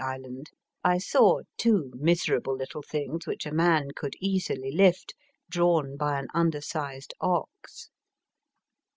island 0.03 0.49
I 0.83 0.97
saw 0.97 1.41
two 1.57 1.91
miserable 1.95 2.55
little 2.57 2.81
things 2.81 3.27
which 3.27 3.45
a 3.45 3.51
man 3.53 3.89
could 3.95 4.15
easily 4.19 4.71
lift, 4.71 5.13
drawn 5.47 5.95
by 5.95 6.17
an 6.17 6.27
undersized 6.33 7.13
ox. 7.21 7.91